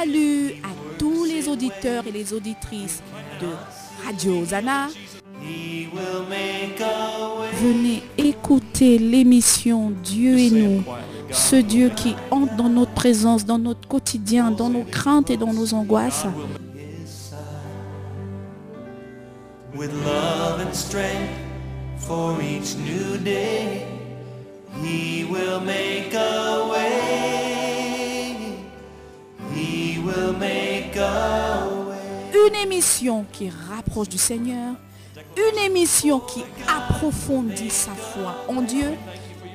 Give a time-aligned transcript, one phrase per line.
[0.00, 0.68] Salut à
[0.98, 3.02] tous les auditeurs et les auditrices
[3.38, 3.48] de
[4.06, 4.88] Radio Zana.
[7.60, 10.82] Venez écouter l'émission Dieu et nous,
[11.30, 15.52] ce Dieu qui entre dans notre présence, dans notre quotidien, dans nos craintes et dans
[15.52, 16.24] nos angoisses.
[32.32, 34.74] Une émission qui rapproche du Seigneur,
[35.36, 38.92] une émission qui approfondit sa foi en Dieu,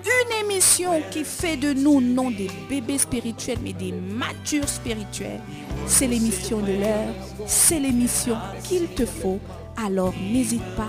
[0.06, 5.42] une émission qui fait de nous non des bébés spirituels mais des matures spirituels.
[5.88, 7.14] C'est l'émission de l'heure,
[7.48, 9.40] c'est l'émission qu'il te faut.
[9.78, 10.88] Alors n'hésite pas.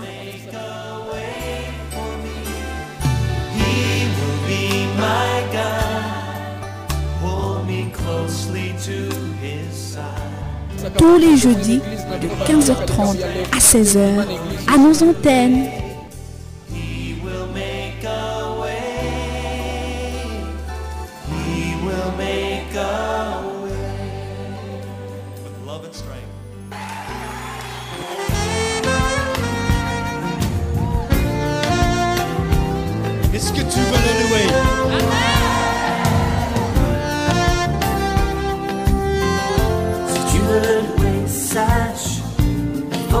[10.97, 11.81] Tous les jeudis
[12.21, 13.17] de 15h30
[13.51, 14.25] à 16h
[14.73, 15.76] à nos antennes.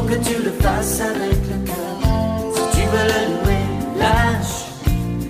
[0.07, 1.97] Que tu le fasses avec le cœur.
[2.55, 3.63] Si tu veux le louer,
[3.99, 4.57] lâche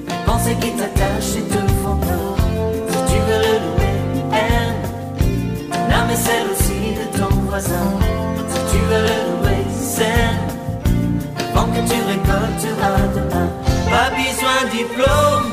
[0.07, 2.35] les pensées qui t'attachent et te font peur.
[2.89, 3.97] Si tu veux le louer,
[4.33, 4.81] aime
[5.71, 7.89] ton âme celle aussi de ton voisin.
[8.51, 10.45] Si tu veux le louer, sème
[11.49, 13.49] avant que tu récolteras demain.
[13.89, 15.49] Pas besoin de diplôme,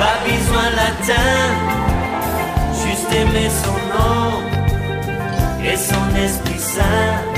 [0.00, 1.40] pas besoin latin.
[2.84, 4.32] Juste aimer son nom
[5.64, 7.31] et son Esprit Saint.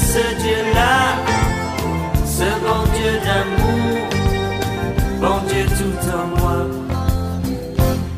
[0.00, 1.16] Ce Dieu-là,
[2.24, 4.08] ce bon Dieu d'amour,
[5.20, 6.66] bon Dieu tout en moi.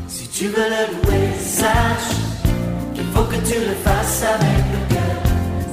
[0.07, 2.15] Si tu veux le louer, sache
[2.95, 5.19] qu'il faut que tu le fasses avec le cœur.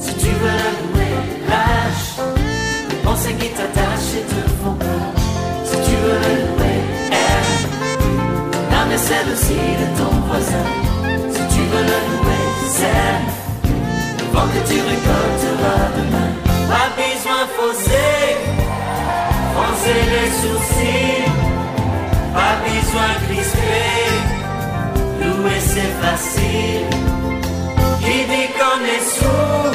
[0.00, 1.14] Si tu veux le louer,
[1.48, 2.26] lâche
[2.90, 5.10] les pensées qui t'attachent et te font peur.
[5.64, 6.80] Si tu veux le louer,
[7.12, 7.70] aime
[8.70, 10.68] l'âme et celle aussi de ton voisin.
[11.34, 13.39] Si tu veux le louer, sème
[14.52, 14.80] que tu.
[16.70, 18.36] Pas besoin fausser,
[19.54, 21.30] froncer les sourcils.
[22.32, 23.92] Pas besoin crisper,
[25.20, 26.86] louer c'est facile.
[28.00, 29.74] Qui dit qu'on est sourd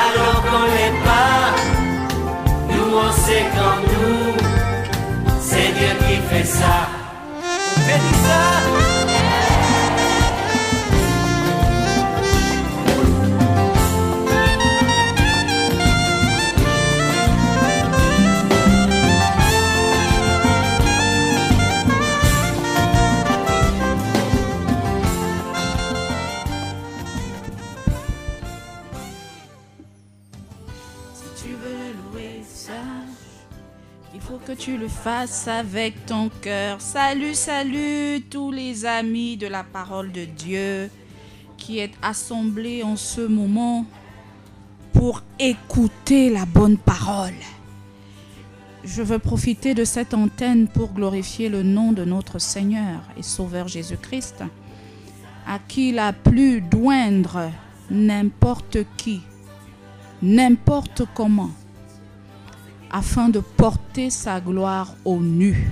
[0.00, 1.44] alors qu'on l'est pas?
[2.70, 4.34] Nous on sait qu'en nous,
[5.40, 6.76] c'est Dieu qui fait ça.
[7.86, 9.13] Fais ça.
[34.56, 36.80] Tu le fasses avec ton cœur.
[36.80, 40.90] Salut, salut tous les amis de la parole de Dieu
[41.56, 43.84] qui êtes assemblés en ce moment
[44.92, 47.34] pour écouter la bonne parole.
[48.84, 53.66] Je veux profiter de cette antenne pour glorifier le nom de notre Seigneur et Sauveur
[53.66, 54.44] Jésus-Christ,
[55.46, 57.50] à qui il a plu d'oindre
[57.90, 59.20] n'importe qui
[60.22, 61.50] n'importe comment,
[62.94, 65.68] afin de porter sa gloire au nu.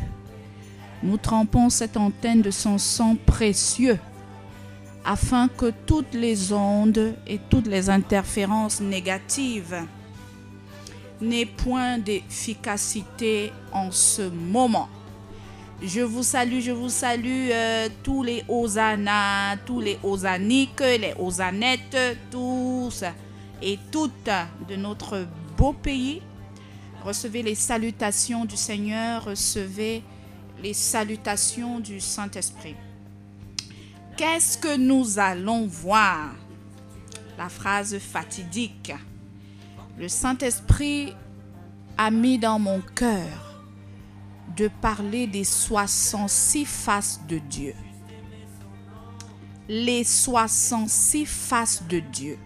[1.04, 3.96] Nous trempons cette antenne de son sang précieux,
[5.04, 9.86] afin que toutes les ondes et toutes les interférences négatives
[11.20, 14.88] n'aient point d'efficacité en ce moment.
[15.80, 22.18] Je vous salue, je vous salue euh, tous les Hosanna, tous les Hosaniques, les Hosanettes,
[22.32, 23.04] tous
[23.62, 24.30] et toutes
[24.68, 25.24] de notre
[25.56, 26.20] beau pays.
[27.04, 30.02] Recevez les salutations du Seigneur, recevez
[30.62, 32.76] les salutations du Saint-Esprit.
[34.16, 36.34] Qu'est-ce que nous allons voir?
[37.36, 38.92] La phrase fatidique.
[39.98, 41.12] Le Saint-Esprit
[41.98, 43.60] a mis dans mon cœur
[44.56, 47.74] de parler des 66 faces de Dieu.
[49.68, 52.38] Les 66 faces de Dieu.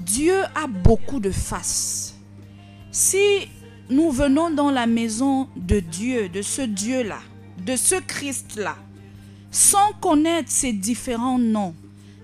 [0.00, 2.14] Dieu a beaucoup de faces.
[2.90, 3.48] Si
[3.90, 7.18] nous venons dans la maison de Dieu, de ce Dieu-là,
[7.66, 8.76] de ce Christ-là,
[9.50, 11.74] sans connaître ses différents noms,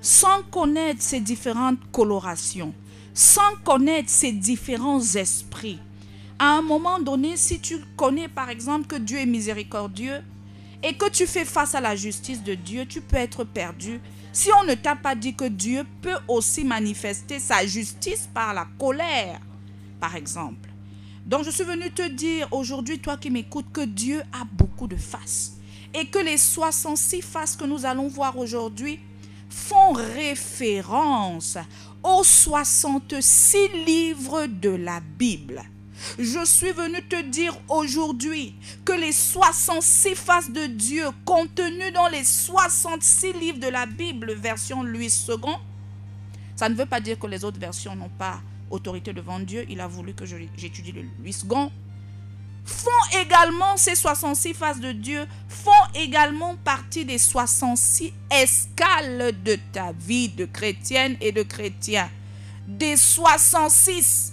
[0.01, 2.73] sans connaître ses différentes colorations,
[3.15, 5.81] sans connaître ses différents esprits,
[6.39, 10.21] à un moment donné, si tu connais par exemple que Dieu est miséricordieux
[10.83, 14.01] et que tu fais face à la justice de Dieu, tu peux être perdu.
[14.33, 18.69] Si on ne t'a pas dit que Dieu peut aussi manifester sa justice par la
[18.79, 19.41] colère,
[19.99, 20.76] par exemple.
[21.27, 24.97] Donc je suis venu te dire aujourd'hui, toi qui m'écoutes, que Dieu a beaucoup de
[24.97, 25.59] faces.
[25.93, 29.01] Et que les 66 faces que nous allons voir aujourd'hui
[29.49, 31.59] font référence
[32.03, 35.65] aux 66 livres de la Bible.
[36.19, 42.23] Je suis venu te dire aujourd'hui que les 66 faces de Dieu contenues dans les
[42.23, 45.37] 66 livres de la Bible, version Louis II,
[46.55, 48.41] ça ne veut pas dire que les autres versions n'ont pas
[48.71, 49.65] autorité devant Dieu.
[49.69, 51.37] Il a voulu que j'étudie le Louis.
[52.65, 52.91] Font
[53.21, 60.29] également, ces 66 faces de Dieu, font également partie des 66 escales de ta vie
[60.29, 62.11] de chrétienne et de chrétien.
[62.67, 64.33] Des 66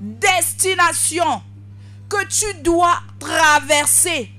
[0.00, 1.42] destination
[2.08, 4.30] que tu dois traverser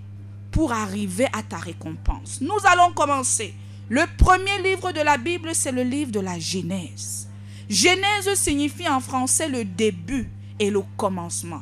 [0.51, 2.39] pour arriver à ta récompense.
[2.41, 3.53] Nous allons commencer.
[3.89, 7.29] Le premier livre de la Bible, c'est le livre de la Genèse.
[7.71, 10.29] Genèse signifie en français le début
[10.59, 11.61] et le commencement.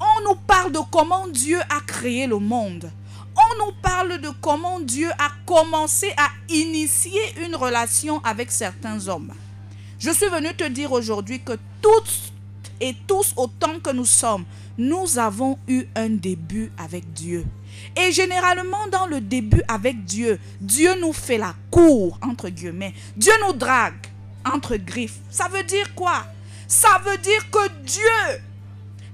[0.00, 2.90] On nous parle de comment Dieu a créé le monde.
[3.36, 9.34] On nous parle de comment Dieu a commencé à initier une relation avec certains hommes.
[9.98, 12.32] Je suis venu te dire aujourd'hui que toutes
[12.80, 14.46] et tous autant que nous sommes,
[14.78, 17.44] nous avons eu un début avec Dieu.
[17.94, 22.94] Et généralement, dans le début avec Dieu, Dieu nous fait la cour, entre guillemets.
[23.14, 24.06] Dieu nous drague,
[24.44, 25.18] entre griffes.
[25.30, 26.24] Ça veut dire quoi?
[26.66, 28.42] Ça veut dire que Dieu,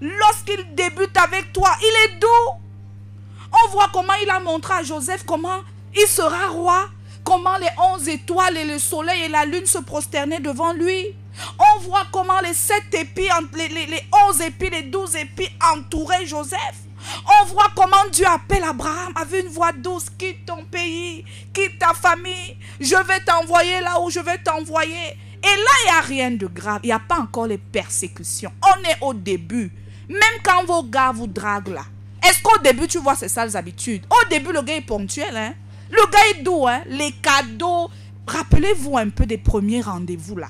[0.01, 2.61] lorsqu'il débute avec toi, il est doux.
[3.65, 5.61] On voit comment il a montré à Joseph comment
[5.95, 6.89] il sera roi,
[7.25, 11.15] comment les onze étoiles et le soleil et la lune se prosternaient devant lui.
[11.59, 16.77] On voit comment les sept épis, les, onze épis, les douze épis entouraient Joseph.
[17.41, 20.07] On voit comment Dieu appelle Abraham avec une voix douce.
[20.19, 22.57] Quitte ton pays, quitte ta famille.
[22.81, 25.17] Je vais t'envoyer là où je vais t'envoyer.
[25.43, 26.81] Et là, il n'y a rien de grave.
[26.83, 28.53] Il n'y a pas encore les persécutions.
[28.63, 29.71] On est au début.
[30.09, 31.85] Même quand vos gars vous draguent là.
[32.27, 34.05] Est-ce qu'au début, tu vois ces sales habitudes?
[34.11, 35.37] Au début, le gars est ponctuel.
[35.37, 35.55] Hein?
[35.91, 36.67] Le gars est doux.
[36.67, 36.83] Hein?
[36.89, 37.91] Les cadeaux.
[38.27, 40.49] Rappelez-vous un peu des premiers rendez-vous là.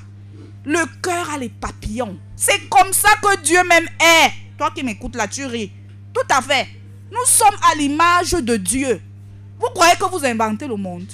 [0.65, 2.19] Le cœur a les papillons.
[2.35, 4.33] C'est comme ça que Dieu même est.
[4.57, 5.71] Toi qui m'écoutes là, tu ris.
[6.17, 6.67] Tout à fait.
[7.11, 9.03] Nous sommes à l'image de Dieu.
[9.61, 11.13] Vous croyez que vous inventez le monde?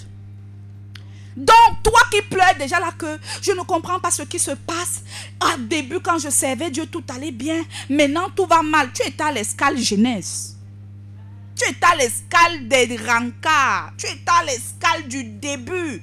[1.36, 5.02] Donc, toi qui pleures déjà là que je ne comprends pas ce qui se passe.
[5.42, 7.64] Au début, quand je servais Dieu, tout allait bien.
[7.90, 8.92] Maintenant, tout va mal.
[8.92, 10.56] Tu es à l'escale jeunesse.
[11.56, 13.94] Tu es à l'escale des rencarts.
[13.98, 16.00] Tu es à l'escale du début.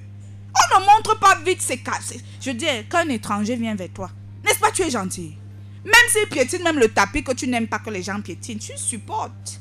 [0.75, 1.99] On ne montre pas vite ses cas.
[2.41, 4.09] Je dis, quand un étranger vient vers toi,
[4.43, 5.38] n'est-ce pas, tu es gentil.
[5.85, 8.77] Même s'il piétine même le tapis que tu n'aimes pas que les gens piétinent, tu
[8.77, 9.59] supportes.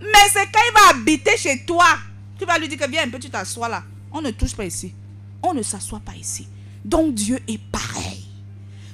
[0.00, 1.86] Mais c'est quand il va habiter chez toi,
[2.38, 3.82] tu vas lui dire que viens un peu, tu t'assois là.
[4.12, 4.92] On ne touche pas ici.
[5.42, 6.48] On ne s'assoit pas ici.
[6.84, 8.24] Donc Dieu est pareil.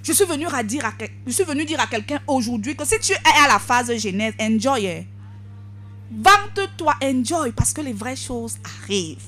[0.03, 0.93] Je suis venu, dire, à,
[1.27, 4.35] je suis venu dire à quelqu'un aujourd'hui que si tu es à la phase genèse,
[4.41, 4.89] enjoy.
[4.89, 5.05] Hein.
[6.11, 9.19] Vente-toi, enjoy, parce que les vraies choses arrivent.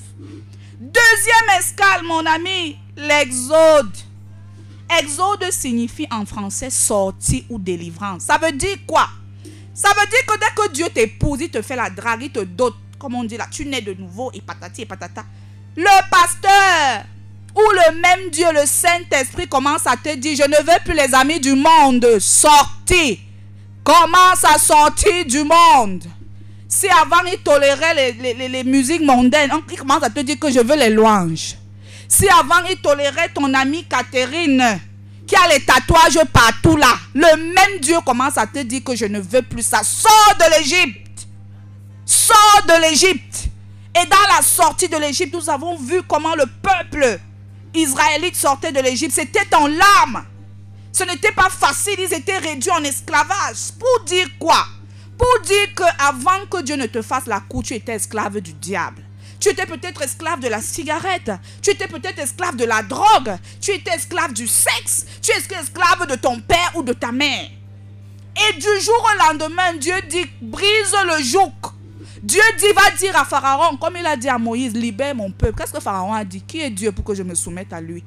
[0.80, 3.92] Deuxième escale, mon ami, l'exode.
[5.00, 8.22] Exode signifie en français sortie ou délivrance.
[8.22, 9.08] Ça veut dire quoi?
[9.74, 12.40] Ça veut dire que dès que Dieu t'épouse, il te fait la drague, il te
[12.40, 15.24] dote, comme on dit là, tu nais de nouveau et patati et patata.
[15.76, 17.04] Le pasteur
[17.54, 21.14] ou le même Dieu, le Saint-Esprit commence à te dire, je ne veux plus les
[21.14, 23.16] amis du monde, sortir.
[23.84, 26.04] Commence à sortir du monde.
[26.68, 30.76] Si avant il tolérait les, musiques mondaines, il commence à te dire que je veux
[30.76, 31.56] les louanges.
[32.12, 34.78] Si avant il tolérait ton amie Catherine,
[35.26, 39.06] qui a les tatouages partout là, le même Dieu commence à te dire que je
[39.06, 39.80] ne veux plus ça.
[39.82, 41.26] Sors de l'Égypte.
[42.04, 43.48] Sors de l'Égypte.
[43.98, 47.18] Et dans la sortie de l'Égypte, nous avons vu comment le peuple
[47.72, 49.14] israélite sortait de l'Égypte.
[49.14, 50.22] C'était en larmes.
[50.92, 53.72] Ce n'était pas facile, ils étaient réduits en esclavage.
[53.80, 54.66] Pour dire quoi?
[55.16, 58.52] Pour dire que avant que Dieu ne te fasse la cour, tu étais esclave du
[58.52, 59.02] diable.
[59.42, 61.32] Tu étais peut-être esclave de la cigarette.
[61.60, 63.36] Tu étais peut-être esclave de la drogue.
[63.60, 65.04] Tu étais esclave du sexe.
[65.20, 67.50] Tu es esclave de ton père ou de ta mère.
[68.36, 71.50] Et du jour au lendemain, Dieu dit, brise le joug.
[72.22, 75.58] Dieu dit, va dire à Pharaon, comme il a dit à Moïse, libère mon peuple.
[75.58, 76.42] Qu'est-ce que Pharaon a dit?
[76.42, 78.04] Qui est Dieu pour que je me soumette à lui?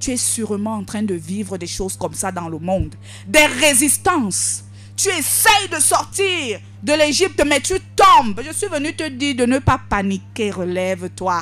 [0.00, 2.94] Tu es sûrement en train de vivre des choses comme ça dans le monde.
[3.26, 4.64] Des résistances
[4.98, 8.42] Tu essayes de sortir de l'Égypte, mais tu tombes.
[8.44, 10.50] Je suis venu te dire de ne pas paniquer.
[10.50, 11.40] Relève-toi.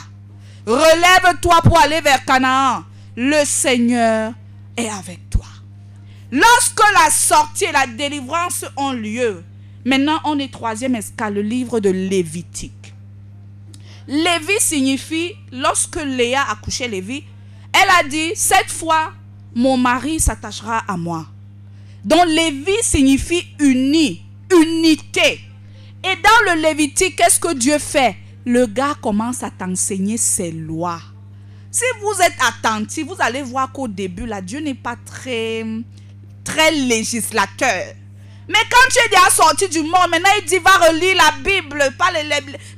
[0.66, 2.84] Relève-toi pour aller vers Canaan.
[3.16, 4.34] Le Seigneur
[4.76, 5.46] est avec toi.
[6.30, 9.42] Lorsque la sortie et la délivrance ont lieu,
[9.86, 12.92] maintenant on est troisième escale, le livre de Lévitique.
[14.06, 17.24] Lévi signifie, lorsque Léa a couché Lévi,
[17.72, 19.12] elle a dit, cette fois,
[19.54, 21.26] mon mari s'attachera à moi.
[22.06, 24.22] Donc Lévi signifie uni,
[24.52, 25.40] unité.
[26.04, 28.14] Et dans le Lévitique, qu'est-ce que Dieu fait?
[28.44, 31.00] Le gars commence à t'enseigner ses lois.
[31.68, 35.66] Si vous êtes attentif, vous allez voir qu'au début, là, Dieu n'est pas très,
[36.44, 37.94] très législateur.
[38.48, 41.92] Mais quand tu es déjà sorti du monde, maintenant il dit va relire la Bible,
[41.98, 42.22] pas les,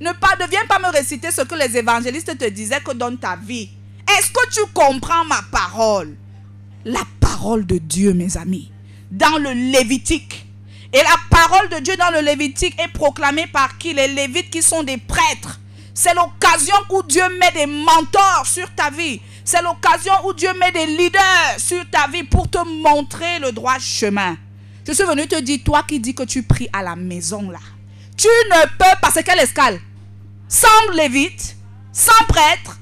[0.00, 3.14] ne pas, ne viens pas me réciter ce que les évangélistes te disaient que dans
[3.14, 3.68] ta vie.
[4.08, 6.16] Est-ce que tu comprends ma parole?
[6.86, 8.72] La parole de Dieu, mes amis,
[9.10, 10.46] dans le Lévitique.
[10.92, 13.92] Et la parole de Dieu dans le Lévitique est proclamée par qui?
[13.92, 15.60] Les Lévites qui sont des prêtres.
[15.92, 19.20] C'est l'occasion où Dieu met des mentors sur ta vie.
[19.44, 23.78] C'est l'occasion où Dieu met des leaders sur ta vie pour te montrer le droit
[23.78, 24.36] chemin.
[24.86, 27.58] Je suis venu te dire, toi qui dis que tu pries à la maison là,
[28.16, 29.80] tu ne peux passer quelle escale?
[30.48, 31.56] Sans lévite,
[31.92, 32.78] sans prêtre.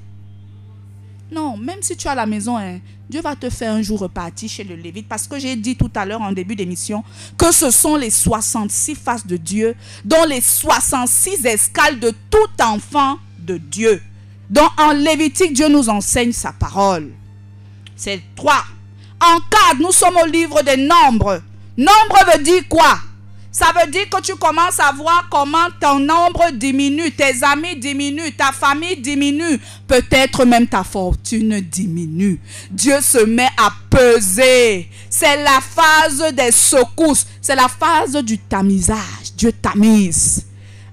[1.33, 4.49] Non, même si tu as la maison, hein, Dieu va te faire un jour repartir
[4.49, 5.09] chez le lévite.
[5.09, 7.05] Parce que j'ai dit tout à l'heure en début d'émission
[7.39, 13.19] que ce sont les 66 faces de Dieu, dont les 66 escales de tout enfant
[13.39, 14.03] de Dieu.
[14.51, 17.13] Donc en Lévitique, Dieu nous enseigne sa parole.
[17.97, 18.55] C'est 3.
[19.21, 19.39] En
[19.71, 21.41] 4, nous sommes au livre des nombres.
[21.77, 22.99] Nombre veut dire quoi?
[23.59, 28.31] Ça veut dire que tu commences à voir comment ton nombre diminue, tes amis diminuent,
[28.37, 29.59] ta famille diminue,
[29.89, 32.39] peut-être même ta fortune diminue.
[32.71, 34.91] Dieu se met à peser.
[35.09, 39.33] C'est la phase des secousses, c'est la phase du tamisage.
[39.35, 40.45] Dieu tamise.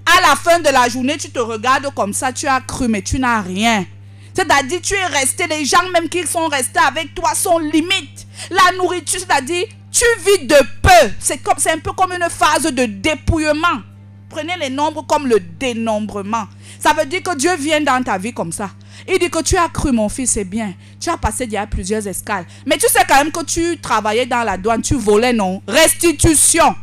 [0.05, 3.01] À la fin de la journée, tu te regardes comme ça, tu as cru, mais
[3.01, 3.85] tu n'as rien.
[4.33, 8.25] C'est-à-dire, tu es resté, les gens même qui sont restés avec toi sont limites.
[8.49, 11.11] La nourriture, c'est-à-dire, tu vis de peu.
[11.19, 11.39] C'est
[11.71, 13.81] un peu comme une phase de dépouillement.
[14.27, 16.47] Prenez les nombres comme le dénombrement.
[16.79, 18.71] Ça veut dire que Dieu vient dans ta vie comme ça.
[19.07, 20.73] Il dit que tu as cru, mon fils, c'est bien.
[20.99, 22.45] Tu as passé a plusieurs escales.
[22.65, 25.61] Mais tu sais quand même que tu travaillais dans la douane, tu volais, non?
[25.67, 26.75] Restitution.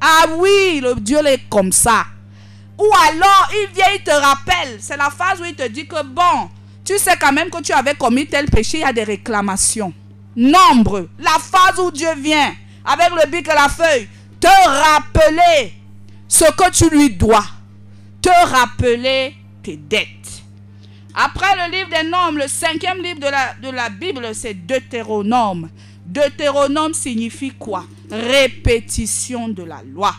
[0.00, 2.06] Ah oui, le Dieu est comme ça.
[2.78, 4.78] Ou alors, il vient, il te rappelle.
[4.80, 6.48] C'est la phase où il te dit que, bon,
[6.84, 9.92] tu sais quand même que tu avais commis tel péché, il y a des réclamations
[10.36, 14.08] nombre, la phase où Dieu vient avec le bic et la feuille,
[14.40, 15.72] te rappeler
[16.28, 17.44] ce que tu lui dois,
[18.20, 20.08] te rappeler tes dettes.
[21.14, 25.70] Après le livre des Nombres, le cinquième livre de la, de la Bible, c'est Deutéronome.
[26.04, 27.84] Deutéronome signifie quoi?
[28.10, 30.14] Répétition de la loi.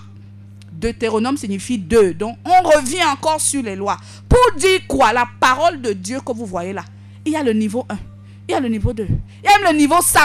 [0.72, 2.14] Deutéronome signifie deux.
[2.14, 3.98] Donc on revient encore sur les lois.
[4.28, 5.12] Pour dire quoi?
[5.14, 6.86] La parole de Dieu que vous voyez là.
[7.26, 7.98] Il y a le niveau 1
[8.48, 9.08] il y a le niveau 2.
[9.08, 10.20] Il y a même le niveau 100.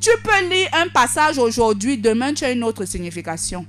[0.00, 3.64] Tu peux lire un passage aujourd'hui, demain tu as une autre signification.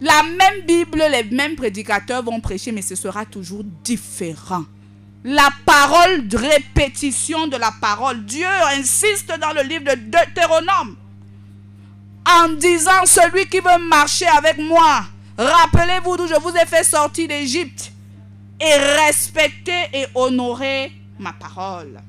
[0.00, 4.64] La même Bible, les mêmes prédicateurs vont prêcher, mais ce sera toujours différent.
[5.24, 8.24] La parole de répétition de la parole.
[8.24, 8.46] Dieu
[8.78, 10.96] insiste dans le livre de Deutéronome
[12.28, 15.04] en disant, celui qui veut marcher avec moi,
[15.38, 17.92] rappelez-vous d'où je vous ai fait sortir d'Égypte
[18.60, 18.74] et
[19.06, 22.00] respecter et honorer ma parole.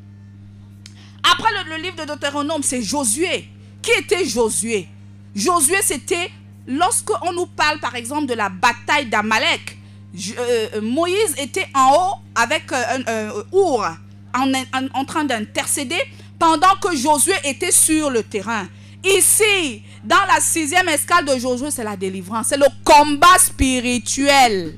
[1.31, 3.49] Après le, livre de Deutéronome, c'est Josué.
[3.81, 4.87] Qui était Josué?
[5.35, 6.31] Josué, c'était
[6.67, 9.77] lorsque on nous parle par exemple de la bataille d'Amalek.
[10.39, 13.97] Euh, Moïse était en haut avec euh, un Our
[14.33, 14.51] en,
[14.93, 15.99] en, train d'intercéder
[16.39, 18.67] pendant que Josué était sur le terrain.
[19.03, 22.47] Ici, dans la sixième escale de Josué, c'est la délivrance.
[22.47, 24.77] C'est le combat spirituel.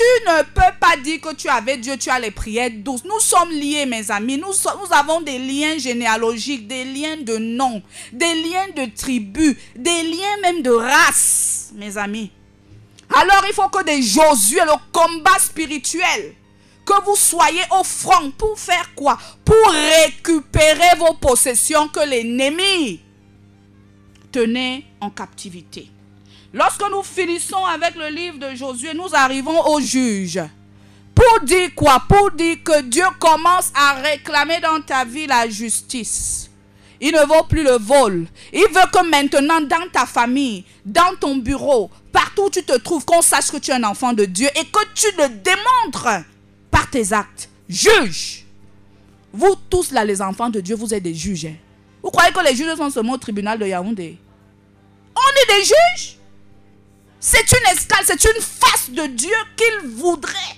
[0.00, 3.04] Tu ne peux pas dire que tu avais Dieu, tu as les prières douces.
[3.04, 4.38] Nous sommes liés, mes amis.
[4.38, 4.54] Nous,
[4.92, 10.62] avons des liens généalogiques, des liens de nom, des liens de tribu, des liens même
[10.62, 12.30] de race, mes amis.
[13.14, 16.34] Alors il faut que des Josué, le combat spirituel,
[16.86, 19.18] que vous soyez au front pour faire quoi?
[19.44, 19.70] Pour
[20.06, 23.02] récupérer vos possessions que l'ennemi
[24.32, 25.90] tenait en captivité.
[26.52, 30.40] Lorsque nous finissons avec le livre de Josué, nous arrivons au juge.
[31.14, 32.02] Pour dire quoi?
[32.08, 36.50] Pour dire que Dieu commence à réclamer dans ta vie la justice.
[37.00, 38.26] Il ne vaut plus le vol.
[38.52, 43.04] Il veut que maintenant, dans ta famille, dans ton bureau, partout où tu te trouves,
[43.04, 46.24] qu'on sache que tu es un enfant de Dieu et que tu le démontres
[46.70, 47.48] par tes actes.
[47.68, 48.44] Juge.
[49.32, 51.46] Vous tous là, les enfants de Dieu, vous êtes des juges.
[51.46, 51.54] Hein.
[52.02, 54.18] Vous croyez que les juges sont seulement au tribunal de Yaoundé?
[55.14, 56.19] On est des juges.
[57.20, 60.56] C'est une escale, c'est une face de Dieu qu'il voudrait,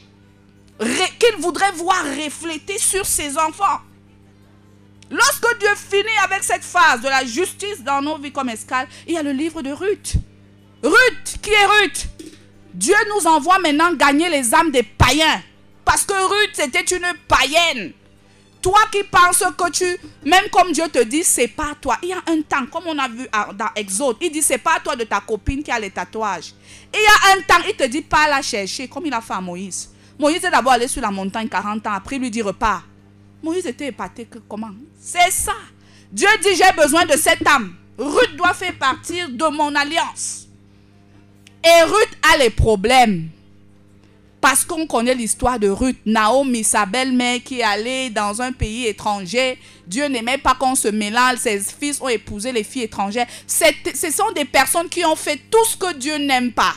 [1.18, 3.80] qu'il voudrait voir refléter sur ses enfants.
[5.10, 9.14] Lorsque Dieu finit avec cette phase de la justice dans nos vies comme escale, il
[9.14, 10.14] y a le livre de Ruth.
[10.84, 12.06] Ruth, qui est Ruth?
[12.72, 15.42] Dieu nous envoie maintenant gagner les âmes des païens.
[15.84, 17.92] Parce que Ruth, c'était une païenne.
[18.62, 19.84] Toi qui penses que tu,
[20.24, 21.98] même comme Dieu te dit, c'est pas toi.
[22.00, 24.78] Il y a un temps, comme on a vu dans Exode, il dit c'est pas
[24.78, 26.54] toi de ta copine qui a les tatouages.
[26.94, 29.32] Il y a un temps, il te dit pas la chercher, comme il a fait
[29.32, 29.90] à Moïse.
[30.16, 32.84] Moïse est d'abord allé sur la montagne 40 ans, après il lui dit repars.
[33.42, 34.70] Moïse était épaté que comment?
[35.00, 35.54] C'est ça.
[36.12, 37.74] Dieu dit j'ai besoin de cette âme.
[37.98, 40.46] Ruth doit faire partir de mon alliance.
[41.64, 43.28] Et Ruth a les problèmes.
[44.42, 48.88] Parce qu'on connaît l'histoire de Ruth, Naomi, sa belle-mère qui est allée dans un pays
[48.88, 49.56] étranger.
[49.86, 51.36] Dieu n'aimait pas qu'on se mélange.
[51.38, 53.28] Ses fils ont épousé les filles étrangères.
[53.46, 56.74] Ce sont des personnes qui ont fait tout ce que Dieu n'aime pas.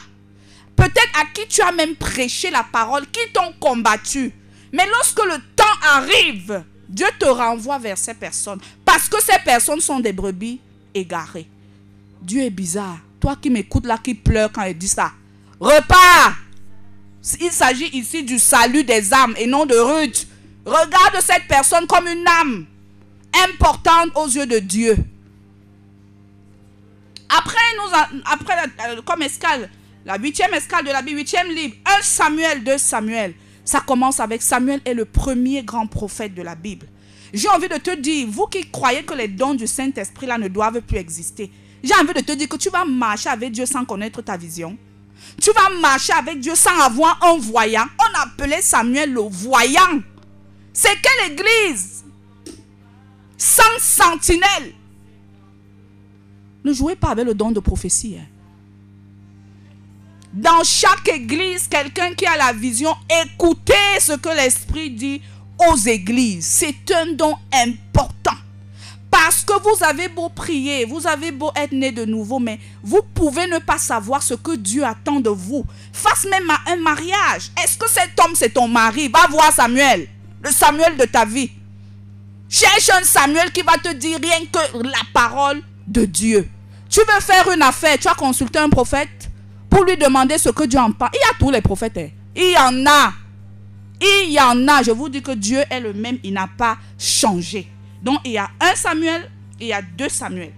[0.75, 4.31] Peut-être à qui tu as même prêché la parole, qui t'ont combattu.
[4.72, 5.63] Mais lorsque le temps
[5.95, 8.60] arrive, Dieu te renvoie vers ces personnes.
[8.86, 10.60] Parce que ces personnes sont des brebis
[10.93, 11.48] égarées.
[12.22, 13.00] Dieu est bizarre.
[13.19, 15.13] Toi qui m'écoutes là, qui pleure quand il dit ça.
[15.60, 16.44] Repars.
[17.39, 20.27] Il s'agit ici du salut des âmes et non de Ruth.
[20.65, 22.65] Regarde cette personne comme une âme
[23.50, 24.96] importante aux yeux de Dieu.
[27.29, 27.58] Après,
[28.32, 28.53] après
[28.89, 29.70] euh, comme escale,
[30.05, 33.34] la huitième escale de la Bible, huitième livre, 1 Samuel, 2 Samuel.
[33.63, 36.86] Ça commence avec Samuel est le premier grand prophète de la Bible.
[37.34, 40.82] J'ai envie de te dire, vous qui croyez que les dons du Saint-Esprit ne doivent
[40.82, 41.51] plus exister,
[41.84, 44.77] j'ai envie de te dire que tu vas marcher avec Dieu sans connaître ta vision.
[45.41, 47.86] Tu vas marcher avec Dieu sans avoir un voyant.
[48.00, 50.01] On appelait Samuel le voyant.
[50.74, 52.03] C'est quelle église?
[53.38, 54.74] Sans sentinelle.
[56.63, 58.17] Ne jouez pas avec le don de prophétie.
[58.19, 58.25] Hein
[60.36, 62.93] dans chaque église, quelqu'un qui a la vision,
[63.24, 65.22] écoutez ce que l'Esprit dit
[65.69, 66.45] aux églises.
[66.45, 68.34] C'est un don important.
[69.17, 72.99] Parce que vous avez beau prier, vous avez beau être né de nouveau, mais vous
[73.13, 75.63] pouvez ne pas savoir ce que Dieu attend de vous.
[75.93, 77.49] Face même à un mariage.
[77.63, 79.07] Est-ce que cet homme, c'est ton mari?
[79.07, 80.09] Va voir Samuel,
[80.43, 81.49] le Samuel de ta vie.
[82.49, 86.49] Cherche un Samuel qui va te dire rien que la parole de Dieu.
[86.89, 89.29] Tu veux faire une affaire, tu as consulté un prophète
[89.69, 91.09] pour lui demander ce que Dieu en pense.
[91.13, 91.97] Il y a tous les prophètes.
[91.97, 92.09] Hein.
[92.35, 93.13] Il y en a.
[94.01, 94.83] Il y en a.
[94.83, 96.17] Je vous dis que Dieu est le même.
[96.21, 97.71] Il n'a pas changé.
[98.01, 99.29] Donc il y a un Samuel
[99.60, 100.51] et il y a deux Samuel.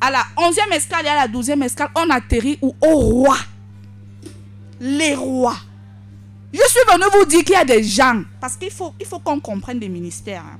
[0.00, 3.36] À la onzième escale et à la douzième escale, on atterrit au roi.
[4.80, 5.56] Les rois.
[6.52, 8.22] Je suis venu vous dire qu'il y a des gens.
[8.40, 10.42] Parce qu'il faut, il faut qu'on comprenne des ministères.
[10.44, 10.58] Hein.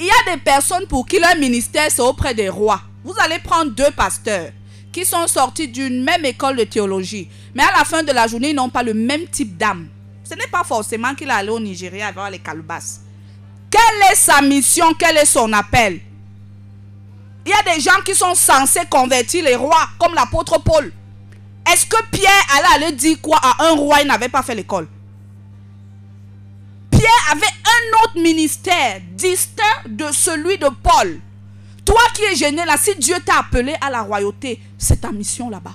[0.00, 2.80] Il y a des personnes pour qui leur ministère c'est auprès des rois.
[3.04, 4.52] Vous allez prendre deux pasteurs
[4.92, 7.28] qui sont sortis d'une même école de théologie.
[7.54, 9.88] Mais à la fin de la journée, ils n'ont pas le même type d'âme.
[10.24, 13.00] Ce n'est pas forcément qu'il est allé au Nigeria avoir les calbasses.
[13.70, 14.94] Quelle est sa mission?
[14.98, 16.00] Quel est son appel?
[17.44, 20.92] Il y a des gens qui sont censés convertir les rois, comme l'apôtre Paul.
[21.70, 24.86] Est-ce que Pierre allait aller dire quoi à un roi Il n'avait pas fait l'école?
[26.90, 31.20] Pierre avait un autre ministère distinct de celui de Paul.
[31.84, 35.48] Toi qui es gêné là, si Dieu t'a appelé à la royauté, c'est ta mission
[35.48, 35.74] là-bas.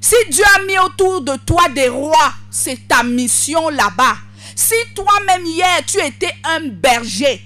[0.00, 4.16] Si Dieu a mis autour de toi des rois, c'est ta mission là-bas.
[4.58, 7.40] Si toi-même hier, tu étais un berger,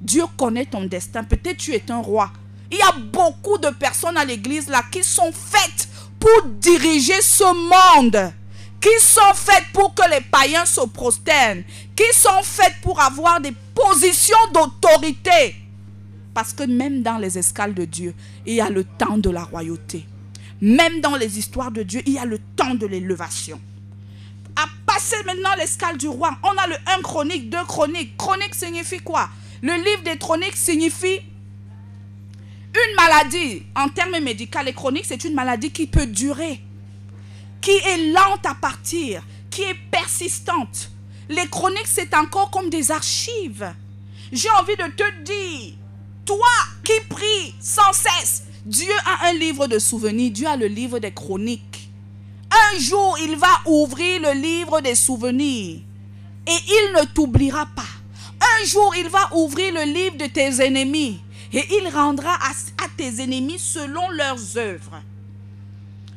[0.00, 1.22] Dieu connaît ton destin.
[1.22, 2.32] Peut-être tu es un roi.
[2.72, 7.44] Il y a beaucoup de personnes à l'église là qui sont faites pour diriger ce
[7.44, 8.32] monde.
[8.80, 11.62] Qui sont faites pour que les païens se prosternent.
[11.94, 15.54] Qui sont faites pour avoir des positions d'autorité.
[16.34, 18.12] Parce que même dans les escales de Dieu,
[18.44, 20.04] il y a le temps de la royauté.
[20.60, 23.60] Même dans les histoires de Dieu, il y a le temps de l'élévation.
[24.96, 28.16] Passer maintenant l'escale du roi, on a le 1 chronique, 2 chroniques.
[28.16, 29.28] Chronique signifie quoi?
[29.60, 31.20] Le livre des chroniques signifie
[32.72, 33.64] une maladie.
[33.74, 36.62] En termes médicaux, les chroniques, c'est une maladie qui peut durer,
[37.60, 40.90] qui est lente à partir, qui est persistante.
[41.28, 43.70] Les chroniques, c'est encore comme des archives.
[44.32, 45.74] J'ai envie de te dire,
[46.24, 46.48] toi
[46.82, 51.12] qui pries sans cesse, Dieu a un livre de souvenirs, Dieu a le livre des
[51.12, 51.85] chroniques.
[52.72, 55.80] Un jour, il va ouvrir le livre des souvenirs
[56.46, 57.82] et il ne t'oubliera pas.
[58.40, 61.20] Un jour, il va ouvrir le livre de tes ennemis
[61.52, 65.02] et il rendra à, tes ennemis selon leurs œuvres.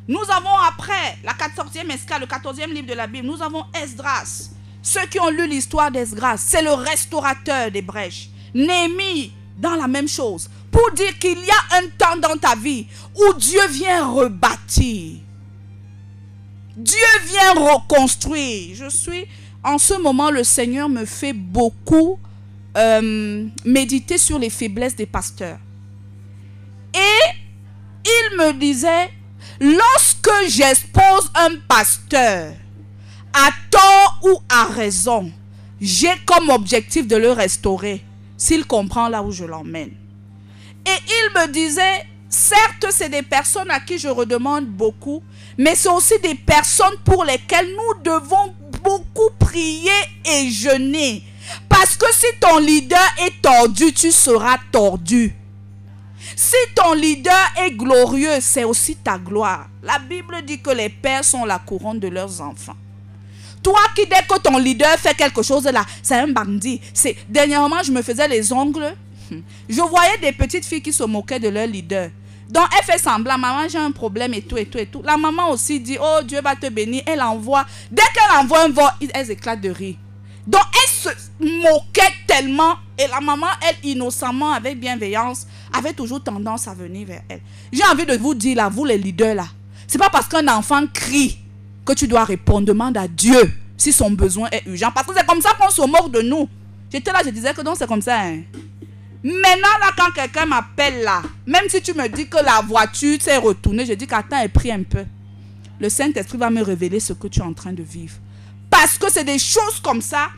[0.07, 4.49] Nous avons après la 14e escale, le 14e livre de la Bible, nous avons Esdras.
[4.81, 8.29] Ceux qui ont lu l'histoire d'Esdras, c'est le restaurateur des brèches.
[8.53, 12.87] Néhémie, dans la même chose pour dire qu'il y a un temps dans ta vie
[13.15, 15.17] où Dieu vient rebâtir.
[16.79, 18.73] Dieu vient reconstruire.
[18.73, 19.25] Je suis,
[19.63, 22.17] en ce moment, le Seigneur me fait beaucoup
[22.77, 25.59] euh, méditer sur les faiblesses des pasteurs.
[26.93, 27.35] Et
[28.05, 29.09] il me disait,
[29.59, 32.53] lorsque j'expose un pasteur
[33.33, 35.29] à tort ou à raison,
[35.81, 38.01] j'ai comme objectif de le restaurer
[38.37, 39.91] s'il comprend là où je l'emmène.
[40.85, 45.21] Et il me disait, certes, c'est des personnes à qui je redemande beaucoup,
[45.59, 49.91] mais c'est aussi des personnes pour lesquelles nous devons beaucoup prier
[50.23, 51.21] et jeûner.
[51.67, 55.35] Parce que si ton leader est tordu, tu seras tordu.
[56.33, 59.67] Si ton leader est glorieux, c'est aussi ta gloire.
[59.83, 62.77] La Bible dit que les pères sont la couronne de leurs enfants.
[63.61, 66.79] Toi qui dès que ton leader fait quelque chose là, c'est un bandit.
[66.93, 68.95] C'est dernièrement je me faisais les ongles.
[69.67, 72.11] Je voyais des petites filles qui se moquaient de leur leader.
[72.49, 75.01] Donc elle fait semblant, maman j'ai un problème et tout et tout et tout.
[75.03, 77.03] La maman aussi dit, oh Dieu va te bénir.
[77.05, 79.95] Elle envoie, dès qu'elle envoie un vol, elles éclatent de rire.
[80.47, 81.09] Donc elle se
[81.39, 87.21] moquait tellement et la maman, elle innocemment, avec bienveillance, avait toujours tendance à venir vers
[87.29, 87.41] elle.
[87.71, 89.45] J'ai envie de vous dire là, vous les leaders là,
[89.87, 91.37] c'est pas parce qu'un enfant crie
[91.85, 92.65] que tu dois répondre.
[92.65, 94.91] Demande à Dieu si son besoin est urgent.
[94.93, 96.47] Parce que c'est comme ça qu'on se moque de nous.
[96.91, 98.19] J'étais là, je disais que non, c'est comme ça.
[98.19, 98.41] Hein.
[99.23, 103.37] Maintenant, là, quand quelqu'un m'appelle là, même si tu me dis que la voiture s'est
[103.37, 105.03] retournée, je dis qu'attends, elle prie un peu.
[105.79, 108.15] Le Saint-Esprit va me révéler ce que tu es en train de vivre.
[108.69, 110.29] Parce que c'est des choses comme ça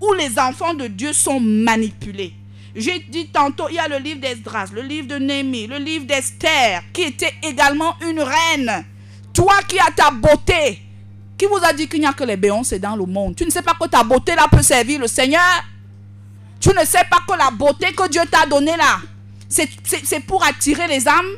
[0.00, 2.34] où les enfants de Dieu sont manipulés.
[2.74, 6.06] J'ai dit tantôt, il y a le livre d'Esdras, le livre de Némi, le livre
[6.06, 8.84] d'Esther, qui était également une reine.
[9.34, 10.80] Toi qui as ta beauté,
[11.36, 13.50] qui vous a dit qu'il n'y a que les c'est dans le monde Tu ne
[13.50, 15.40] sais pas que ta beauté là peut servir le Seigneur?
[16.60, 19.00] Tu ne sais pas que la beauté que Dieu t'a donnée là,
[19.48, 21.36] c'est pour attirer les âmes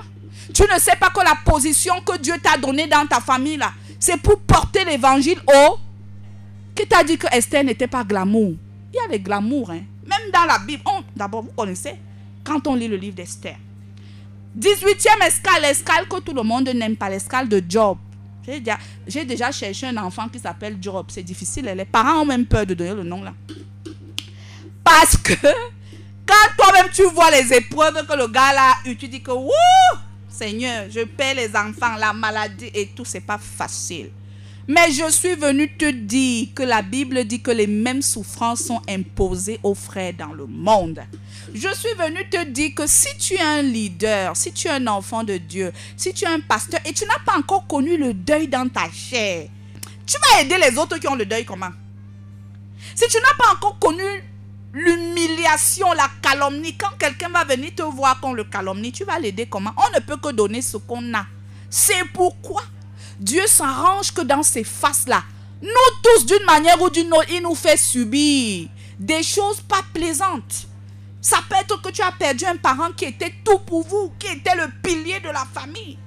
[0.53, 3.73] Tu ne sais pas que la position que Dieu t'a donnée dans ta famille là,
[3.99, 5.79] c'est pour porter l'évangile au...
[6.75, 8.55] Qui t'a dit que Esther n'était pas glamour?
[8.93, 9.83] Il y a les glamours, hein.
[10.07, 10.83] Même dans la Bible.
[11.15, 11.95] D'abord, vous connaissez,
[12.43, 13.57] quand on lit le livre d'Esther.
[14.59, 17.99] 18e escale, l'escale que tout le monde n'aime pas, l'escale de Job.
[19.07, 21.07] J'ai déjà, cherché un enfant qui s'appelle Job.
[21.09, 21.73] C'est difficile.
[21.77, 23.33] Les parents ont même peur de donner le nom là.
[24.85, 25.33] Parce que
[26.27, 29.31] quand toi-même tu vois les épreuves que le gars là a eu, tu dis que
[29.31, 29.51] Wouh,
[30.29, 34.11] Seigneur, je paie les enfants, la maladie et tout, c'est pas facile.
[34.69, 38.81] Mais je suis venu te dire que la Bible dit que les mêmes souffrances sont
[38.89, 41.03] imposées aux frères dans le monde.
[41.53, 44.87] Je suis venu te dire que si tu es un leader, si tu es un
[44.87, 48.15] enfant de Dieu, si tu es un pasteur et tu n'as pas encore connu le
[48.15, 49.49] deuil dans ta chair,
[50.07, 51.71] tu vas aider les autres qui ont le deuil comment?
[52.95, 54.05] Si tu n'as pas encore connu
[54.73, 59.47] l'humiliation, la calomnie, quand quelqu'un va venir te voir qu'on le calomnie, tu vas l'aider
[59.47, 59.73] comment?
[59.77, 61.27] On ne peut que donner ce qu'on a.
[61.69, 62.63] C'est pourquoi
[63.19, 65.23] Dieu s'arrange que dans ces faces-là,
[65.63, 65.69] nous
[66.03, 70.67] tous, d'une manière ou d'une autre, il nous fait subir des choses pas plaisantes.
[71.21, 74.27] Ça peut être que tu as perdu un parent qui était tout pour vous, qui
[74.27, 75.99] était le pilier de la famille.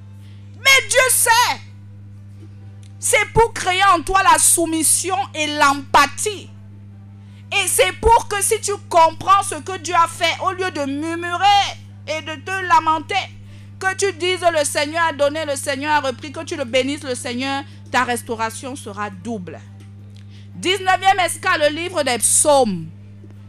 [0.58, 1.62] Mais Dieu sait.
[3.00, 6.50] C'est pour créer en toi la soumission et l'empathie.
[7.58, 10.86] Et c'est pour que si tu comprends ce que Dieu a fait, au lieu de
[10.86, 11.64] murmurer
[12.08, 13.16] et de te lamenter,
[13.80, 17.04] que tu dises le Seigneur a donné, le Seigneur a repris, que tu le bénisses,
[17.04, 19.60] le Seigneur, ta restauration sera double.
[20.62, 22.88] 19e escale, le livre des psaumes.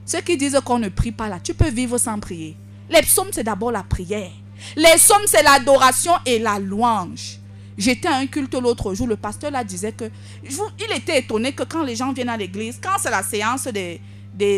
[0.04, 2.56] Ceux qui disent qu'on ne prie pas là, tu peux vivre sans prier.
[2.88, 4.30] Les psaumes, c'est d'abord la prière.
[4.76, 7.38] Les psaumes, c'est l'adoration et la louange.
[7.78, 10.10] J'étais à un culte l'autre jour, le pasteur là disait que
[10.44, 14.00] il était étonné que quand les gens viennent à l'église, quand c'est la séance des,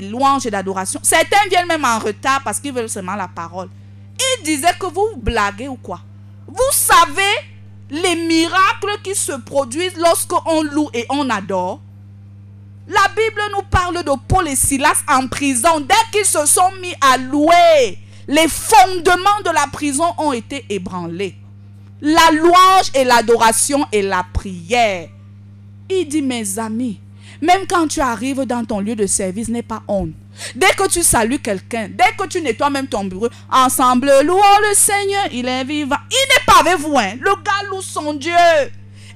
[0.03, 3.69] louanges et d'adoration, certains viennent même en retard parce qu'ils veulent seulement la parole.
[4.21, 6.01] Il disait que vous blaguez ou quoi?
[6.47, 7.23] Vous savez
[7.91, 11.81] les miracles qui se produisent lorsque on loue et on adore?
[12.87, 15.81] La Bible nous parle de Paul et Silas en prison.
[15.81, 21.37] Dès qu'ils se sont mis à louer, les fondements de la prison ont été ébranlés.
[22.01, 25.09] La louange et l'adoration et la prière.
[25.91, 27.01] Il dit, mes amis,
[27.41, 30.11] même quand tu arrives dans ton lieu de service, n'est pas honte.
[30.55, 34.75] Dès que tu salues quelqu'un, dès que tu nettoies même ton bureau, ensemble, louons le
[34.75, 35.97] Seigneur, il est vivant.
[36.11, 37.15] Il n'est pas avec vous, hein.
[37.21, 38.33] Le gars loue son Dieu.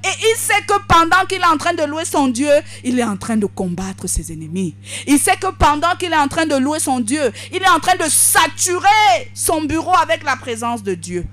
[0.05, 2.51] Et il sait que pendant qu'il est en train de louer son Dieu,
[2.83, 4.75] il est en train de combattre ses ennemis.
[5.07, 7.79] Il sait que pendant qu'il est en train de louer son Dieu, il est en
[7.79, 11.25] train de saturer son bureau avec la présence de Dieu.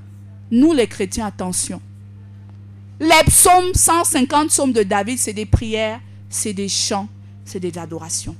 [0.51, 1.81] Nous les chrétiens, attention.
[2.99, 7.07] Les psaumes, 150 psaumes de David, c'est des prières, c'est des chants,
[7.45, 8.35] c'est des adorations.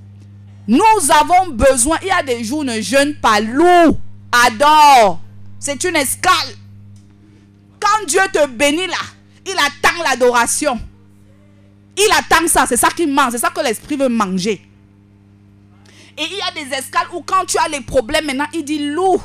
[0.67, 3.97] Nous avons besoin, il y a des jours, ne jeûne pas lourd.
[4.31, 5.19] Adore.
[5.59, 6.55] C'est une escale.
[7.79, 9.01] Quand Dieu te bénit là,
[9.45, 10.79] il attend l'adoration.
[11.97, 14.61] Il attend ça, c'est ça qu'il mange, c'est ça que l'esprit veut manger.
[16.17, 18.91] Et il y a des escales où quand tu as les problèmes maintenant, il dit
[18.91, 19.21] loue,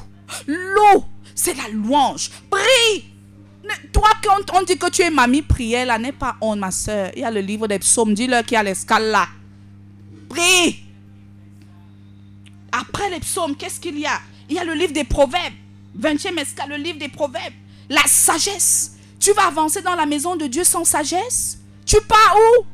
[0.47, 2.31] loue, c'est la louange.
[2.51, 3.05] Prie.
[3.93, 7.11] Toi, quand on dit que tu es mamie, prière là n'est pas honte, ma soeur.
[7.17, 9.29] Il y a le livre des psaumes, dis-leur qu'il y a l'escale là.
[10.29, 10.81] Prie.
[12.73, 14.21] Après les psaumes, qu'est-ce qu'il y a?
[14.49, 15.55] Il y a le livre des proverbes.
[15.99, 17.55] 20e escale, le livre des proverbes.
[17.89, 18.97] La sagesse.
[19.21, 21.59] Tu vas avancer dans la maison de Dieu sans sagesse?
[21.87, 22.65] Tu pars où?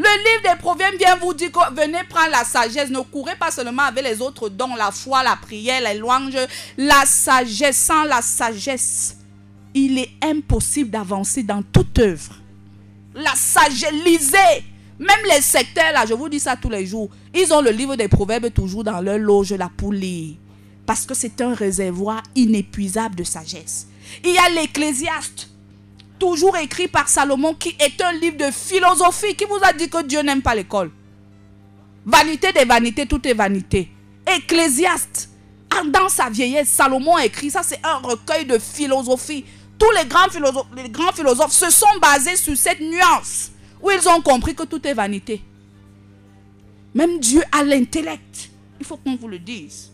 [0.00, 2.88] Le livre des proverbes vient vous dire que venez prendre la sagesse.
[2.88, 6.38] Ne courez pas seulement avec les autres dons, la foi, la prière, les louanges.
[6.78, 9.18] La sagesse, sans la sagesse,
[9.74, 12.32] il est impossible d'avancer dans toute œuvre.
[13.14, 14.64] La sagesse, lisez.
[14.98, 17.96] Même les secteurs, là, je vous dis ça tous les jours, ils ont le livre
[17.96, 20.38] des proverbes toujours dans leur loge, la poulie.
[20.86, 23.86] Parce que c'est un réservoir inépuisable de sagesse.
[24.24, 25.50] Il y a l'Ecclésiaste,
[26.20, 29.34] toujours écrit par Salomon, qui est un livre de philosophie.
[29.34, 30.92] Qui vous a dit que Dieu n'aime pas l'école
[32.06, 33.90] Vanité des vanités, tout est vanité.
[34.26, 35.30] Ecclésiaste,
[35.86, 39.44] dans sa vieillesse, Salomon a écrit, ça c'est un recueil de philosophie.
[39.78, 43.50] Tous les grands, philosophes, les grands philosophes se sont basés sur cette nuance,
[43.82, 45.42] où ils ont compris que tout est vanité.
[46.94, 48.50] Même Dieu a l'intellect.
[48.78, 49.90] Il faut qu'on vous le dise.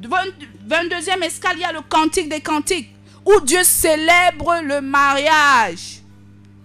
[0.00, 2.90] 22e escalier, le cantique des cantiques
[3.28, 6.00] où Dieu célèbre le mariage.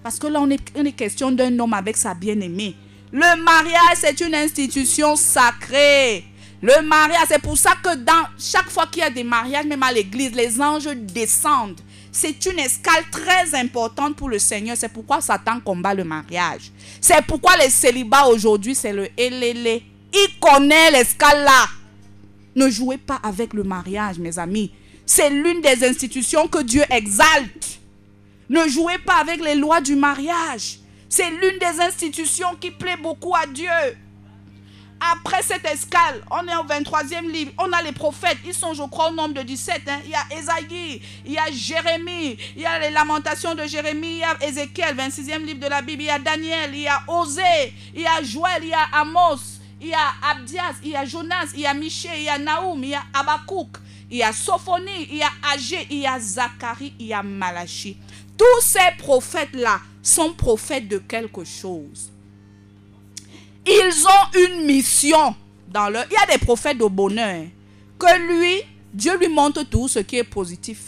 [0.02, 2.76] Parce que là, on est, on est question d'un homme avec sa bien-aimée.
[3.12, 6.24] Le mariage, c'est une institution sacrée.
[6.62, 9.84] Le mariage, c'est pour ça que dans chaque fois qu'il y a des mariages, même
[9.84, 11.82] à l'église, les anges descendent.
[12.12, 14.78] C'est une escale très importante pour le Seigneur.
[14.78, 16.72] C'est pourquoi Satan combat le mariage.
[17.02, 19.84] C'est pourquoi les célibats aujourd'hui, c'est le élélé.
[20.14, 21.66] Il connaît l'escale là.
[22.56, 24.72] Ne jouez pas avec le mariage, mes amis.
[25.06, 27.80] C'est l'une des institutions que Dieu exalte.
[28.50, 30.80] Ne jouez pas avec les lois du mariage.
[31.10, 33.70] C'est l'une des institutions qui plaît beaucoup à Dieu.
[35.12, 37.52] Après cette escale, on est au 23e livre.
[37.58, 38.38] On a les prophètes.
[38.46, 39.82] Ils sont, je crois, au nombre de 17.
[39.88, 40.00] Hein.
[40.06, 44.14] Il y a Esaïe, il y a Jérémie, il y a les lamentations de Jérémie,
[44.14, 46.04] il y a Ézéchiel, 26e livre de la Bible.
[46.04, 48.88] Il y a Daniel, il y a Osée, il y a Joël, il y a
[48.94, 52.30] Amos, il y a Abdias, il y a Jonas, il y a Michée, il y
[52.30, 53.78] a Naoum, il y a Abakouk,
[54.14, 57.24] il y a Sophonie, il y a Agé, il y a Zacharie, il y a
[57.24, 57.98] Malachi.
[58.38, 62.12] Tous ces prophètes-là sont prophètes de quelque chose.
[63.66, 65.36] Ils ont une mission
[65.68, 66.06] dans leur...
[66.12, 67.46] Il y a des prophètes de bonheur.
[67.98, 68.62] Que lui,
[68.94, 70.80] Dieu lui montre tout ce qui est positif.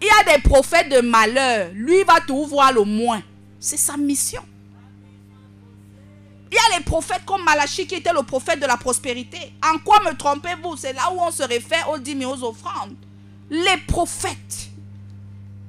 [0.00, 1.72] Il y a des prophètes de malheur.
[1.74, 3.22] Lui va tout voir le moins.
[3.58, 4.42] C'est sa mission.
[6.50, 9.38] Il y a les prophètes comme Malachi qui était le prophète de la prospérité.
[9.62, 10.76] En quoi me trompez-vous?
[10.76, 12.96] C'est là où on se réfère aux dîmes et aux offrandes.
[13.48, 14.70] Les prophètes.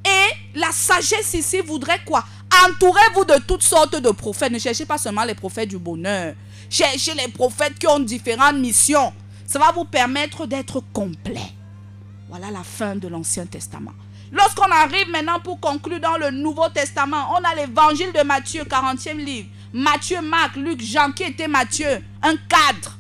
[0.04, 2.24] Et la sagesse ici voudrait quoi?
[2.67, 4.52] Entourez-vous de toutes sortes de prophètes.
[4.52, 6.34] Ne cherchez pas seulement les prophètes du bonheur.
[6.70, 9.13] Cherchez les prophètes qui ont différentes missions.
[9.46, 11.54] Ça va vous permettre d'être complet.
[12.30, 13.91] Voilà la fin de l'Ancien Testament.
[14.32, 19.17] Lorsqu'on arrive maintenant pour conclure dans le Nouveau Testament, on a l'évangile de Matthieu, 40e
[19.17, 19.50] livre.
[19.74, 22.98] Matthieu, Marc, Luc, Jean, qui était Matthieu Un cadre,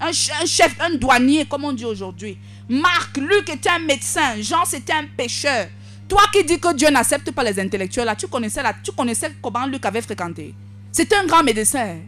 [0.00, 2.38] un, chef, un douanier, comme on dit aujourd'hui.
[2.68, 5.68] Marc, Luc était un médecin, Jean c'était un pêcheur.
[6.08, 9.32] Toi qui dis que Dieu n'accepte pas les intellectuels, là, tu connaissais, là, tu connaissais
[9.40, 10.54] comment Luc avait fréquenté.
[10.90, 11.98] C'est un grand médecin.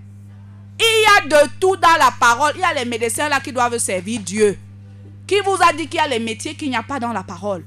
[0.81, 2.53] Il y a de tout dans la parole.
[2.57, 4.59] Il y a les médecins là qui doivent servir Dieu.
[5.27, 7.23] Qui vous a dit qu'il y a les métiers qu'il n'y a pas dans la
[7.23, 7.65] parole?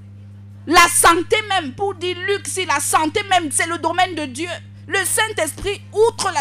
[0.67, 4.50] La santé même, pour dire Luc, si la santé même, c'est le domaine de Dieu.
[4.88, 6.32] Le Saint-Esprit, outre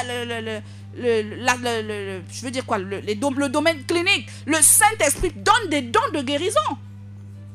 [0.98, 6.60] le, quoi, le, le domaine clinique, le Saint-Esprit donne des dons de guérison.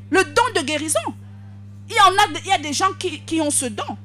[0.10, 1.00] Le don de guérison.
[1.90, 3.98] Il y, en a, il y a des gens qui, qui ont ce don.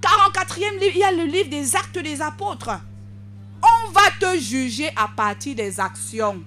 [0.00, 2.70] 44e livre, il y a le livre des actes des apôtres.
[3.62, 6.42] On va te juger à partir des actions.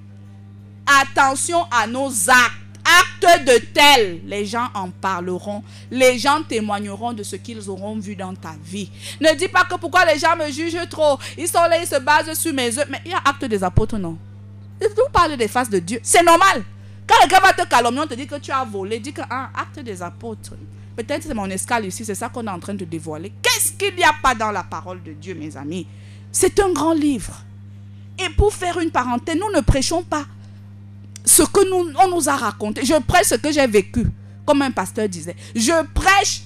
[0.85, 5.63] Attention à nos actes acte de tel, les gens en parleront.
[5.89, 8.89] Les gens témoigneront de ce qu'ils auront vu dans ta vie.
[9.19, 11.19] Ne dis pas que pourquoi les gens me jugent trop.
[11.37, 12.89] Ils sont là, ils se basent sur mes œuvres.
[12.91, 14.17] Mais il y a acte des apôtres, non?
[14.79, 15.99] Vous parlez des faces de Dieu.
[16.01, 16.63] C'est normal.
[17.07, 18.99] Quand quelqu'un va te calomnier, on te dit que tu as volé.
[18.99, 20.53] Dis que, ah, acte des apôtres.
[20.95, 23.31] Peut-être c'est mon escale ici, c'est ça qu'on est en train de dévoiler.
[23.41, 25.87] Qu'est-ce qu'il n'y a pas dans la parole de Dieu, mes amis?
[26.31, 27.43] C'est un grand livre.
[28.19, 30.25] Et pour faire une parenthèse, nous ne prêchons pas
[31.25, 32.85] ce que nous, on nous a raconté.
[32.85, 34.05] Je prêche ce que j'ai vécu,
[34.45, 35.35] comme un pasteur disait.
[35.55, 36.41] Je prêche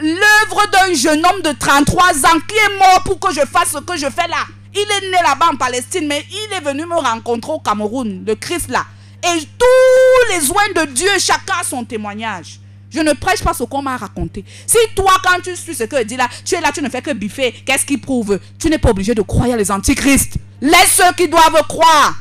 [0.00, 3.78] l'œuvre d'un jeune homme de 33 ans qui est mort pour que je fasse ce
[3.78, 4.44] que je fais là.
[4.74, 8.34] Il est né là-bas en Palestine, mais il est venu me rencontrer au Cameroun, le
[8.34, 8.86] Christ là.
[9.22, 12.60] Et tous les oins de Dieu, chacun a son témoignage.
[12.90, 14.44] Je ne prêche pas ce qu'on m'a raconté.
[14.66, 17.02] Si toi, quand tu suis ce que dit là, tu es là, tu ne fais
[17.02, 18.40] que biffer, qu'est-ce qu'il prouve?
[18.58, 20.34] Tu n'es pas obligé de croire les antichrists.
[20.60, 22.16] Laisse ceux qui doivent croire.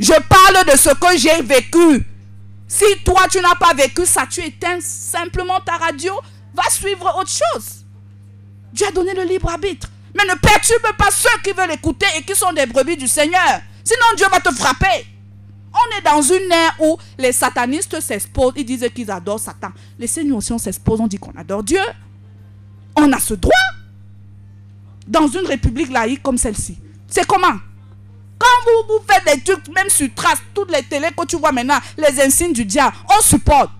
[0.00, 2.06] Je parle de ce que j'ai vécu.
[2.66, 6.14] Si toi, tu n'as pas vécu ça, tu éteins simplement ta radio,
[6.54, 7.84] va suivre autre chose.
[8.72, 9.88] Dieu a donné le libre arbitre.
[10.16, 13.60] Mais ne perturbe pas ceux qui veulent écouter et qui sont des brebis du Seigneur.
[13.84, 15.06] Sinon, Dieu va te frapper.
[15.72, 19.68] On est dans une ère où les satanistes s'exposent, ils disent qu'ils adorent Satan.
[19.98, 21.82] Laissez-nous aussi, on s'expose, on dit qu'on adore Dieu.
[22.96, 23.52] On a ce droit.
[25.06, 26.78] Dans une république laïque comme celle-ci.
[27.06, 27.58] C'est comment?
[28.40, 31.78] Quand vous, faites des trucs, même sur trace, toutes les télés que tu vois maintenant,
[31.96, 33.70] les insignes du diable, on supporte.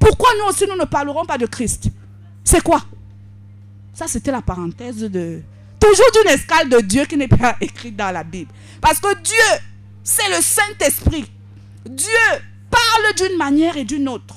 [0.00, 1.88] Pourquoi nous aussi, nous ne parlerons pas de Christ?
[2.42, 2.80] C'est quoi?
[3.92, 5.42] Ça, c'était la parenthèse de...
[5.78, 8.50] Toujours d'une escale de Dieu qui n'est pas écrite dans la Bible.
[8.80, 9.58] Parce que Dieu
[10.08, 11.30] c'est le Saint-Esprit.
[11.84, 12.08] Dieu
[12.70, 14.36] parle d'une manière et d'une autre.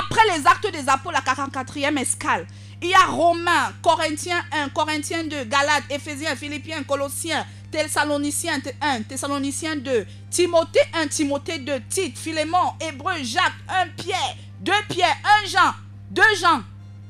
[0.00, 2.44] Après les actes des apôtres, la 44e escale,
[2.82, 9.76] il y a Romains, Corinthiens 1, Corinthiens 2, Galates, Éphésiens, Philippiens, Colossiens, Thessaloniciens 1, Thessaloniciens
[9.76, 15.74] 2, Timothée 1, Timothée 2, Tite, Philémon, Hébreu, Jacques, 1 Pierre, 2 Pierre, 1 Jean,
[16.10, 16.62] 2 Jean,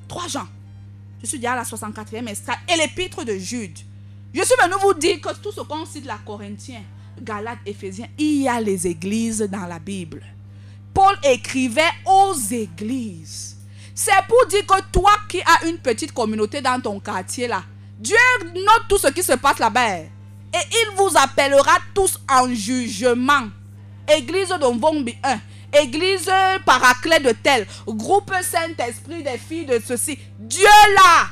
[0.08, 0.48] 3 Jean.
[1.22, 2.58] Je suis déjà à la 64e escale.
[2.68, 3.78] Et l'épître de Jude.
[4.32, 6.82] Je suis venu vous dire que tout ce qu'on cite la Corinthiens,
[7.20, 10.22] Galates, Éphésiens, il y a les églises dans la Bible.
[10.94, 13.56] Paul écrivait aux églises.
[13.94, 17.64] C'est pour dire que toi qui as une petite communauté dans ton quartier là,
[17.98, 18.16] Dieu
[18.54, 20.17] note tout ce qui se passe là-bas.
[20.54, 23.48] Et il vous appellera tous en jugement.
[24.08, 25.40] Église de Vombi 1.
[25.80, 26.30] Église
[26.64, 27.66] paraclet de tel.
[27.86, 30.18] Groupe Saint-Esprit des filles de ceci.
[30.38, 30.64] Dieu
[30.96, 31.28] là.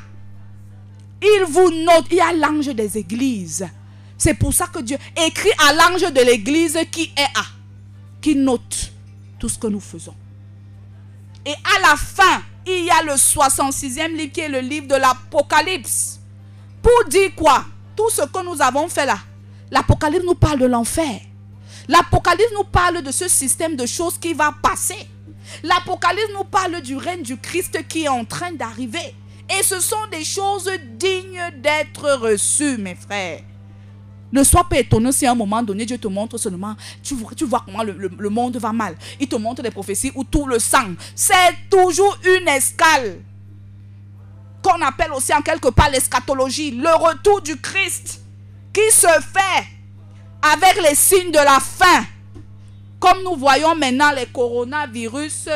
[1.22, 2.06] Il vous note.
[2.10, 3.66] Il y a l'ange des églises.
[4.18, 7.44] C'est pour ça que Dieu écrit à l'ange de l'église qui est à,
[8.20, 8.92] qui note
[9.38, 10.14] tout ce que nous faisons.
[11.44, 14.96] Et à la fin, il y a le 66e livre qui est le livre de
[14.96, 16.18] l'Apocalypse.
[16.82, 17.64] Pour dire quoi?
[17.96, 19.18] Tout ce que nous avons fait là.
[19.70, 21.20] L'Apocalypse nous parle de l'enfer.
[21.88, 25.08] L'Apocalypse nous parle de ce système de choses qui va passer.
[25.62, 29.14] L'Apocalypse nous parle du règne du Christ qui est en train d'arriver.
[29.48, 33.40] Et ce sont des choses dignes d'être reçues, mes frères.
[34.32, 37.62] Ne sois pas étonné si à un moment donné, Dieu te montre seulement, tu vois,
[37.64, 38.96] comment le, monde va mal.
[39.20, 40.94] Il te montre des prophéties où tout le sang.
[41.14, 43.20] C'est toujours une escale.
[44.62, 46.72] Qu'on appelle aussi en quelque part l'eschatologie.
[46.72, 48.20] Le retour du Christ
[48.72, 49.66] qui se fait
[50.42, 52.04] avec les signes de la fin.
[52.98, 55.48] Comme nous voyons maintenant les coronavirus,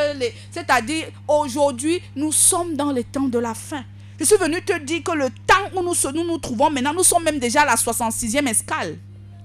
[0.51, 3.83] c'est-à-dire aujourd'hui, nous sommes dans les temps de la fin.
[4.19, 7.03] Je suis venu te dire que le temps où nous nous, nous trouvons maintenant, nous
[7.03, 8.97] sommes même déjà à la 66e escale.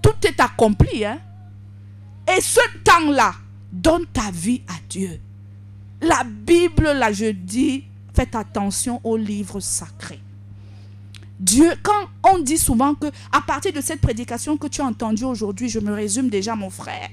[0.03, 1.05] Tout est accompli.
[1.05, 1.19] Hein?
[2.29, 3.35] Et ce temps-là,
[3.73, 5.21] donne ta vie à Dieu.
[6.01, 7.85] La Bible, là, je dis,
[8.17, 10.21] faites attention aux livres sacrés.
[11.39, 15.25] Dieu, quand on dit souvent que à partir de cette prédication que tu as entendue
[15.25, 17.11] aujourd'hui, je me résume déjà, mon frère,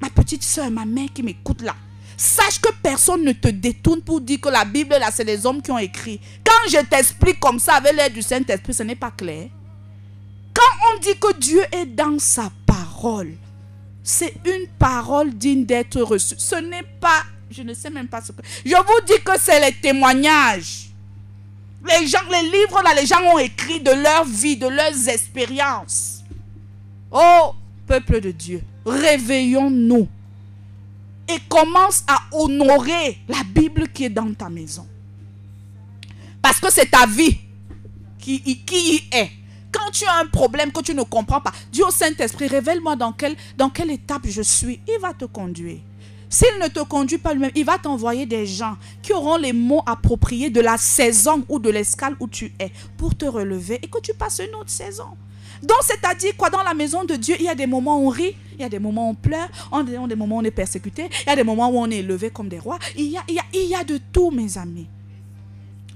[0.00, 1.74] ma petite soeur, ma mère qui m'écoute là,
[2.18, 5.62] Sache que personne ne te détourne pour dire que la Bible, là, c'est les hommes
[5.62, 6.20] qui ont écrit.
[6.44, 9.48] Quand je t'explique comme ça avec l'aide du Saint-Esprit, ce n'est pas clair.
[10.52, 13.34] Quand on dit que Dieu est dans sa parole,
[14.02, 16.34] c'est une parole digne d'être reçue.
[16.38, 18.42] Ce n'est pas, je ne sais même pas ce que...
[18.64, 20.90] Je vous dis que c'est les témoignages.
[21.86, 26.22] Les gens, les livres là, les gens ont écrit de leur vie, de leurs expériences.
[27.10, 27.54] Oh,
[27.86, 30.08] peuple de Dieu, réveillons-nous
[31.28, 34.86] et commence à honorer la Bible qui est dans ta maison.
[36.42, 37.38] Parce que c'est ta vie
[38.18, 39.30] qui, y est.
[39.72, 43.12] Quand tu as un problème que tu ne comprends pas, Dieu au Saint-Esprit, révèle-moi dans
[43.12, 44.80] quelle, dans quelle étape je suis.
[44.86, 45.78] Il va te conduire.
[46.30, 49.82] S'il ne te conduit pas lui-même, il va t'envoyer des gens qui auront les mots
[49.86, 54.00] appropriés de la saison ou de l'escale où tu es pour te relever et que
[54.00, 55.16] tu passes une autre saison.
[55.62, 56.50] Donc, c'est-à-dire quoi?
[56.50, 58.64] Dans la maison de Dieu, il y a des moments où on rit, il y
[58.64, 61.08] a des moments où on pleure, il y a des moments où on est persécuté,
[61.26, 62.78] il y a des moments où on est élevé comme des rois.
[62.96, 64.86] Il y a, il y a, il y a de tout, mes amis.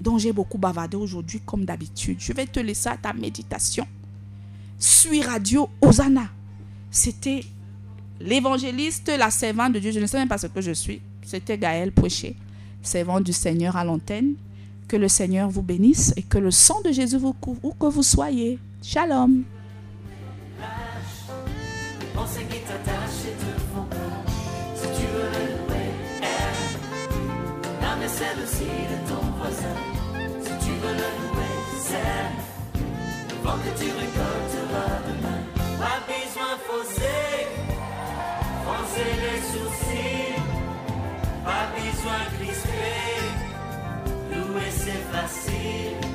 [0.01, 2.17] Donc, j'ai beaucoup bavardé aujourd'hui, comme d'habitude.
[2.19, 3.87] Je vais te laisser à ta méditation.
[4.79, 6.29] Suis Radio Osana.
[6.91, 7.45] C'était
[8.25, 9.93] l'évangéliste, la servante de Dieu.
[9.93, 11.01] Je ne sais même pas ce que je suis.
[11.25, 12.37] C'était Gaël Poché,
[12.83, 14.35] servante du Seigneur à l'antenne.
[14.89, 17.87] Que le Seigneur vous bénisse et que le sang de Jésus vous couvre où que
[17.87, 18.59] vous soyez.
[18.83, 19.45] Shalom
[39.05, 40.43] les sourcils,
[41.45, 43.23] pas besoin de crisper,
[44.31, 46.12] louer c'est facile.